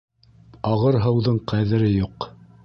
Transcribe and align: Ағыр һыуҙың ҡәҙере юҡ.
Ағыр 0.69 0.97
һыуҙың 1.03 1.37
ҡәҙере 1.53 1.91
юҡ. 1.93 2.29